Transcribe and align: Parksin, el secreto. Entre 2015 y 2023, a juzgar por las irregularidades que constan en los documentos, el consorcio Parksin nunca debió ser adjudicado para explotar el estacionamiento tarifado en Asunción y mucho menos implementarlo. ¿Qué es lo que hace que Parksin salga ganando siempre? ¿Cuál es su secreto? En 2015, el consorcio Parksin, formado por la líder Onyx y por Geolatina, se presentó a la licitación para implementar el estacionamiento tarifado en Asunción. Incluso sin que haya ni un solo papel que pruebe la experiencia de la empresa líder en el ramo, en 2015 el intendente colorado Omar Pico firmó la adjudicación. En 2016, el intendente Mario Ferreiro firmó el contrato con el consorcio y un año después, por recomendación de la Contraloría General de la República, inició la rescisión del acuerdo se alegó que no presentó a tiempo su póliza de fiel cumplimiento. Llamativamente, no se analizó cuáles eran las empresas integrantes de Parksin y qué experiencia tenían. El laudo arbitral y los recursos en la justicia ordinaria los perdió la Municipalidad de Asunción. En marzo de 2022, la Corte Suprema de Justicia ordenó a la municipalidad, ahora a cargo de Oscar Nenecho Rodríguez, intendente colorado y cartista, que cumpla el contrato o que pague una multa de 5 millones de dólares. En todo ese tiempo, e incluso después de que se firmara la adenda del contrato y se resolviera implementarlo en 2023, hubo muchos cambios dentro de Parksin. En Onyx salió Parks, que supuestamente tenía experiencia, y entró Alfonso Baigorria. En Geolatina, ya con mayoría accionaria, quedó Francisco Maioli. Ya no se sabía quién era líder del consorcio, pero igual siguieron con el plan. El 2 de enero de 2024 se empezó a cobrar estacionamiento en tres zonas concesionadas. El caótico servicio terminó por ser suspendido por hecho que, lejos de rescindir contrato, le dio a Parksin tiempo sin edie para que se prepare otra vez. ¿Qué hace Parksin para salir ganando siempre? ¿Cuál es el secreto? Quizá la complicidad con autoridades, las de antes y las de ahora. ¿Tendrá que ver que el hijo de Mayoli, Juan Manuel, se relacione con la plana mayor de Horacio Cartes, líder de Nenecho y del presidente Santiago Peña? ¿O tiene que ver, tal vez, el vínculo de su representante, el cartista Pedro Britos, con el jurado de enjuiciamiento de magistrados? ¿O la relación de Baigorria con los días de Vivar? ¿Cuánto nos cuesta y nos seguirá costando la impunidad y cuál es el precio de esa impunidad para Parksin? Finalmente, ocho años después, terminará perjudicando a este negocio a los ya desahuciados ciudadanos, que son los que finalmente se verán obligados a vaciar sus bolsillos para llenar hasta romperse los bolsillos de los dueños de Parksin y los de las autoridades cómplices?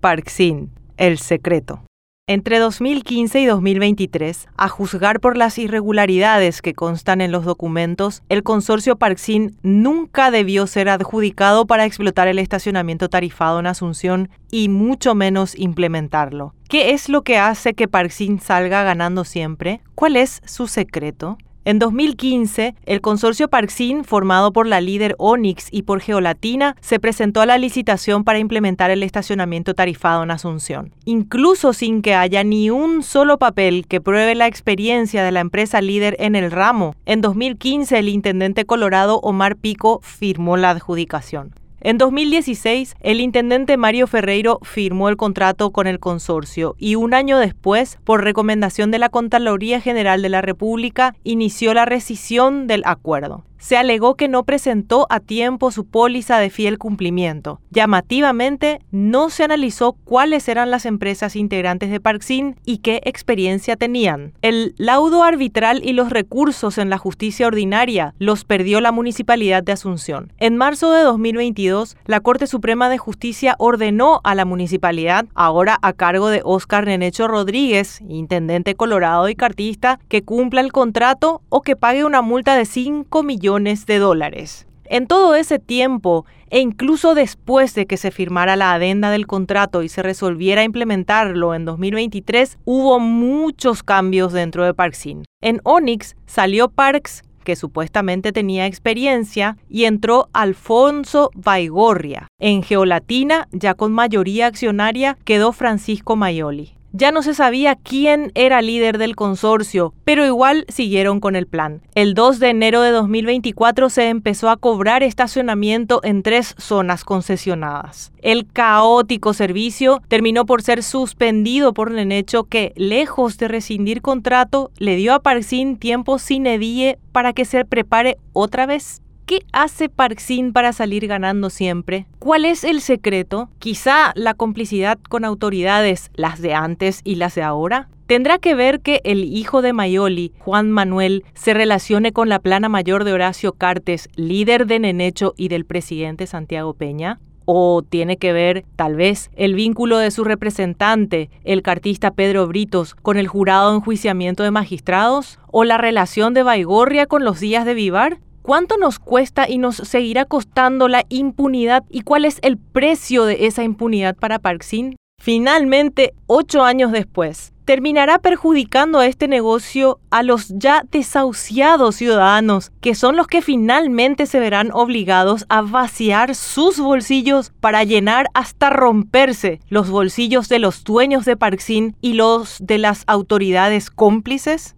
Parksin, 0.00 0.70
el 0.96 1.18
secreto. 1.18 1.82
Entre 2.28 2.60
2015 2.60 3.40
y 3.40 3.46
2023, 3.46 4.46
a 4.56 4.68
juzgar 4.68 5.18
por 5.18 5.36
las 5.36 5.58
irregularidades 5.58 6.62
que 6.62 6.72
constan 6.72 7.20
en 7.20 7.32
los 7.32 7.44
documentos, 7.44 8.22
el 8.28 8.44
consorcio 8.44 8.94
Parksin 8.94 9.56
nunca 9.62 10.30
debió 10.30 10.68
ser 10.68 10.88
adjudicado 10.88 11.66
para 11.66 11.84
explotar 11.84 12.28
el 12.28 12.38
estacionamiento 12.38 13.08
tarifado 13.08 13.58
en 13.58 13.66
Asunción 13.66 14.28
y 14.52 14.68
mucho 14.68 15.16
menos 15.16 15.58
implementarlo. 15.58 16.54
¿Qué 16.68 16.92
es 16.92 17.08
lo 17.08 17.22
que 17.22 17.38
hace 17.38 17.74
que 17.74 17.88
Parksin 17.88 18.38
salga 18.38 18.84
ganando 18.84 19.24
siempre? 19.24 19.80
¿Cuál 19.96 20.14
es 20.14 20.42
su 20.44 20.68
secreto? 20.68 21.38
En 21.68 21.78
2015, 21.78 22.76
el 22.86 23.02
consorcio 23.02 23.48
Parksin, 23.48 24.02
formado 24.02 24.54
por 24.54 24.66
la 24.66 24.80
líder 24.80 25.14
Onyx 25.18 25.68
y 25.70 25.82
por 25.82 26.00
Geolatina, 26.00 26.74
se 26.80 26.98
presentó 26.98 27.42
a 27.42 27.46
la 27.46 27.58
licitación 27.58 28.24
para 28.24 28.38
implementar 28.38 28.90
el 28.90 29.02
estacionamiento 29.02 29.74
tarifado 29.74 30.22
en 30.22 30.30
Asunción. 30.30 30.94
Incluso 31.04 31.74
sin 31.74 32.00
que 32.00 32.14
haya 32.14 32.42
ni 32.42 32.70
un 32.70 33.02
solo 33.02 33.36
papel 33.36 33.84
que 33.86 34.00
pruebe 34.00 34.34
la 34.34 34.46
experiencia 34.46 35.22
de 35.22 35.30
la 35.30 35.40
empresa 35.40 35.82
líder 35.82 36.16
en 36.20 36.36
el 36.36 36.50
ramo, 36.50 36.94
en 37.04 37.20
2015 37.20 37.98
el 37.98 38.08
intendente 38.08 38.64
colorado 38.64 39.18
Omar 39.18 39.56
Pico 39.56 40.00
firmó 40.02 40.56
la 40.56 40.70
adjudicación. 40.70 41.52
En 41.80 41.96
2016, 41.96 42.96
el 43.00 43.20
intendente 43.20 43.76
Mario 43.76 44.08
Ferreiro 44.08 44.58
firmó 44.62 45.08
el 45.08 45.16
contrato 45.16 45.70
con 45.70 45.86
el 45.86 46.00
consorcio 46.00 46.74
y 46.76 46.96
un 46.96 47.14
año 47.14 47.38
después, 47.38 47.98
por 48.02 48.24
recomendación 48.24 48.90
de 48.90 48.98
la 48.98 49.10
Contraloría 49.10 49.80
General 49.80 50.20
de 50.20 50.28
la 50.28 50.42
República, 50.42 51.14
inició 51.22 51.74
la 51.74 51.84
rescisión 51.84 52.66
del 52.66 52.82
acuerdo 52.84 53.44
se 53.58 53.76
alegó 53.76 54.14
que 54.14 54.28
no 54.28 54.44
presentó 54.44 55.06
a 55.10 55.20
tiempo 55.20 55.70
su 55.70 55.84
póliza 55.84 56.38
de 56.38 56.50
fiel 56.50 56.78
cumplimiento. 56.78 57.60
Llamativamente, 57.70 58.80
no 58.90 59.30
se 59.30 59.44
analizó 59.44 59.92
cuáles 60.04 60.48
eran 60.48 60.70
las 60.70 60.86
empresas 60.86 61.36
integrantes 61.36 61.90
de 61.90 62.00
Parksin 62.00 62.56
y 62.64 62.78
qué 62.78 63.00
experiencia 63.04 63.76
tenían. 63.76 64.32
El 64.42 64.74
laudo 64.78 65.24
arbitral 65.24 65.82
y 65.84 65.92
los 65.92 66.10
recursos 66.10 66.78
en 66.78 66.88
la 66.88 66.98
justicia 66.98 67.46
ordinaria 67.46 68.14
los 68.18 68.44
perdió 68.44 68.80
la 68.80 68.92
Municipalidad 68.92 69.62
de 69.62 69.72
Asunción. 69.72 70.32
En 70.38 70.56
marzo 70.56 70.92
de 70.92 71.02
2022, 71.02 71.67
la 72.06 72.20
Corte 72.20 72.46
Suprema 72.46 72.88
de 72.88 72.98
Justicia 72.98 73.54
ordenó 73.58 74.20
a 74.24 74.34
la 74.34 74.44
municipalidad, 74.44 75.26
ahora 75.34 75.78
a 75.82 75.92
cargo 75.92 76.28
de 76.28 76.40
Oscar 76.44 76.86
Nenecho 76.86 77.28
Rodríguez, 77.28 78.00
intendente 78.08 78.74
colorado 78.74 79.28
y 79.28 79.34
cartista, 79.34 79.98
que 80.08 80.22
cumpla 80.22 80.60
el 80.60 80.72
contrato 80.72 81.42
o 81.48 81.62
que 81.62 81.76
pague 81.76 82.04
una 82.04 82.22
multa 82.22 82.56
de 82.56 82.64
5 82.64 83.22
millones 83.22 83.86
de 83.86 83.98
dólares. 83.98 84.66
En 84.90 85.06
todo 85.06 85.34
ese 85.34 85.58
tiempo, 85.58 86.24
e 86.48 86.60
incluso 86.60 87.14
después 87.14 87.74
de 87.74 87.86
que 87.86 87.98
se 87.98 88.10
firmara 88.10 88.56
la 88.56 88.72
adenda 88.72 89.10
del 89.10 89.26
contrato 89.26 89.82
y 89.82 89.90
se 89.90 90.02
resolviera 90.02 90.64
implementarlo 90.64 91.54
en 91.54 91.66
2023, 91.66 92.58
hubo 92.64 92.98
muchos 92.98 93.82
cambios 93.82 94.32
dentro 94.32 94.64
de 94.64 94.72
Parksin. 94.72 95.24
En 95.42 95.60
Onyx 95.64 96.16
salió 96.26 96.70
Parks, 96.70 97.22
que 97.48 97.56
supuestamente 97.56 98.30
tenía 98.30 98.66
experiencia, 98.66 99.56
y 99.70 99.86
entró 99.86 100.28
Alfonso 100.34 101.30
Baigorria. 101.34 102.26
En 102.38 102.62
Geolatina, 102.62 103.48
ya 103.52 103.72
con 103.72 103.90
mayoría 103.90 104.48
accionaria, 104.48 105.16
quedó 105.24 105.52
Francisco 105.52 106.14
Maioli. 106.14 106.77
Ya 106.92 107.12
no 107.12 107.22
se 107.22 107.34
sabía 107.34 107.76
quién 107.76 108.32
era 108.34 108.62
líder 108.62 108.96
del 108.96 109.14
consorcio, 109.14 109.92
pero 110.04 110.24
igual 110.24 110.64
siguieron 110.68 111.20
con 111.20 111.36
el 111.36 111.46
plan. 111.46 111.82
El 111.94 112.14
2 112.14 112.38
de 112.38 112.48
enero 112.48 112.80
de 112.80 112.90
2024 112.90 113.90
se 113.90 114.08
empezó 114.08 114.48
a 114.48 114.56
cobrar 114.56 115.02
estacionamiento 115.02 116.00
en 116.02 116.22
tres 116.22 116.54
zonas 116.56 117.04
concesionadas. 117.04 118.12
El 118.22 118.46
caótico 118.50 119.34
servicio 119.34 120.00
terminó 120.08 120.46
por 120.46 120.62
ser 120.62 120.82
suspendido 120.82 121.74
por 121.74 121.92
hecho 121.98 122.44
que, 122.44 122.72
lejos 122.76 123.38
de 123.38 123.48
rescindir 123.48 124.00
contrato, 124.00 124.70
le 124.78 124.96
dio 124.96 125.12
a 125.14 125.20
Parksin 125.20 125.76
tiempo 125.76 126.18
sin 126.18 126.46
edie 126.46 126.98
para 127.12 127.32
que 127.32 127.44
se 127.44 127.64
prepare 127.64 128.18
otra 128.32 128.66
vez. 128.66 129.02
¿Qué 129.28 129.40
hace 129.52 129.90
Parksin 129.90 130.54
para 130.54 130.72
salir 130.72 131.06
ganando 131.06 131.50
siempre? 131.50 132.06
¿Cuál 132.18 132.46
es 132.46 132.64
el 132.64 132.80
secreto? 132.80 133.50
Quizá 133.58 134.12
la 134.14 134.32
complicidad 134.32 134.98
con 135.06 135.26
autoridades, 135.26 136.10
las 136.14 136.40
de 136.40 136.54
antes 136.54 137.02
y 137.04 137.16
las 137.16 137.34
de 137.34 137.42
ahora. 137.42 137.90
¿Tendrá 138.06 138.38
que 138.38 138.54
ver 138.54 138.80
que 138.80 139.02
el 139.04 139.24
hijo 139.24 139.60
de 139.60 139.74
Mayoli, 139.74 140.32
Juan 140.38 140.70
Manuel, 140.70 141.24
se 141.34 141.52
relacione 141.52 142.12
con 142.12 142.30
la 142.30 142.38
plana 142.38 142.70
mayor 142.70 143.04
de 143.04 143.12
Horacio 143.12 143.52
Cartes, 143.52 144.08
líder 144.16 144.66
de 144.66 144.78
Nenecho 144.78 145.34
y 145.36 145.48
del 145.48 145.66
presidente 145.66 146.26
Santiago 146.26 146.72
Peña? 146.72 147.20
¿O 147.44 147.82
tiene 147.82 148.16
que 148.16 148.32
ver, 148.32 148.64
tal 148.76 148.96
vez, 148.96 149.30
el 149.36 149.54
vínculo 149.54 149.98
de 149.98 150.10
su 150.10 150.24
representante, 150.24 151.28
el 151.44 151.60
cartista 151.60 152.12
Pedro 152.12 152.46
Britos, 152.46 152.94
con 152.94 153.18
el 153.18 153.28
jurado 153.28 153.72
de 153.72 153.76
enjuiciamiento 153.76 154.42
de 154.42 154.52
magistrados? 154.52 155.38
¿O 155.48 155.64
la 155.64 155.76
relación 155.76 156.32
de 156.32 156.44
Baigorria 156.44 157.04
con 157.04 157.24
los 157.24 157.40
días 157.40 157.66
de 157.66 157.74
Vivar? 157.74 158.20
¿Cuánto 158.48 158.78
nos 158.78 158.98
cuesta 158.98 159.46
y 159.46 159.58
nos 159.58 159.76
seguirá 159.76 160.24
costando 160.24 160.88
la 160.88 161.04
impunidad 161.10 161.84
y 161.90 162.00
cuál 162.00 162.24
es 162.24 162.38
el 162.40 162.56
precio 162.56 163.26
de 163.26 163.44
esa 163.44 163.62
impunidad 163.62 164.16
para 164.16 164.38
Parksin? 164.38 164.96
Finalmente, 165.20 166.14
ocho 166.26 166.64
años 166.64 166.90
después, 166.90 167.52
terminará 167.66 168.18
perjudicando 168.18 169.00
a 169.00 169.06
este 169.06 169.28
negocio 169.28 170.00
a 170.08 170.22
los 170.22 170.48
ya 170.48 170.82
desahuciados 170.90 171.96
ciudadanos, 171.96 172.72
que 172.80 172.94
son 172.94 173.16
los 173.16 173.26
que 173.26 173.42
finalmente 173.42 174.24
se 174.24 174.40
verán 174.40 174.70
obligados 174.72 175.44
a 175.50 175.60
vaciar 175.60 176.34
sus 176.34 176.78
bolsillos 176.78 177.52
para 177.60 177.84
llenar 177.84 178.30
hasta 178.32 178.70
romperse 178.70 179.60
los 179.68 179.90
bolsillos 179.90 180.48
de 180.48 180.58
los 180.58 180.84
dueños 180.84 181.26
de 181.26 181.36
Parksin 181.36 181.96
y 182.00 182.14
los 182.14 182.56
de 182.60 182.78
las 182.78 183.04
autoridades 183.08 183.90
cómplices? 183.90 184.74